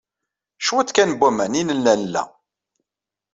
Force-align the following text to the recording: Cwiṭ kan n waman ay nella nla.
Cwiṭ 0.65 0.89
kan 0.95 1.09
n 1.13 1.17
waman 1.19 1.53
ay 1.59 1.63
nella 1.65 1.93
nla. 2.01 2.23